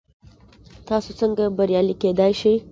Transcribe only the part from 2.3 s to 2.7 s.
شئ؟